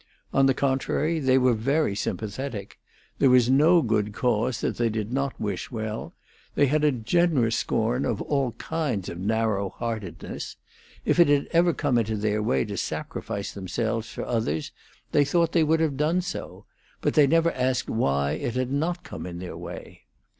[0.33, 2.79] On the contrary, they were very sympathetic;
[3.19, 6.15] there was no good cause that they did not wish well;
[6.55, 10.55] they had a generous scorn of all kinds of narrow heartedness;
[11.05, 14.71] if it had ever come into their way to sacrifice themselves for others,
[15.11, 16.65] they thought they would have done so,
[17.01, 20.05] but they never asked why it had not come in their way.